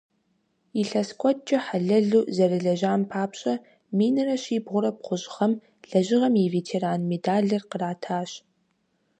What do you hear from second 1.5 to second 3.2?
хьэлэлу зэрылэжьам